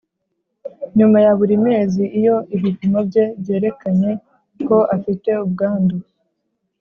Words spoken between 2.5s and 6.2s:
ibipimo bye byerekanye ko afite ubwandu